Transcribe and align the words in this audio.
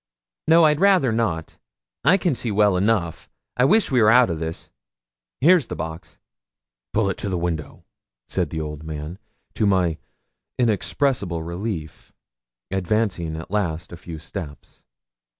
'No, 0.47 0.63
I'd 0.65 0.79
rayther 0.79 1.11
not; 1.11 1.59
I 2.03 2.17
can 2.17 2.33
see 2.33 2.49
well 2.49 2.75
enough. 2.75 3.29
I 3.55 3.65
wish 3.65 3.91
we 3.91 4.01
were 4.01 4.09
out 4.09 4.31
o' 4.31 4.35
this. 4.35 4.71
Here's 5.41 5.67
the 5.67 5.75
box.' 5.75 6.17
'Pull 6.91 7.11
it 7.11 7.17
to 7.19 7.29
the 7.29 7.37
window,' 7.37 7.83
said 8.27 8.49
the 8.49 8.61
old 8.61 8.81
man, 8.83 9.19
to 9.53 9.67
my 9.67 9.99
inexpressible 10.57 11.43
relief 11.43 12.13
advancing 12.71 13.35
at 13.35 13.51
last 13.51 13.91
a 13.93 13.95
few 13.95 14.17
steps. 14.17 14.81